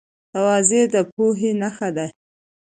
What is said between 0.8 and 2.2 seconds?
د پوهې نښه ده.